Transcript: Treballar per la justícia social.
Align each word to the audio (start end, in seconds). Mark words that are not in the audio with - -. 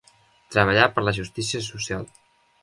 Treballar 0.55 0.87
per 0.95 1.03
la 1.03 1.13
justícia 1.19 1.63
social. 1.67 2.09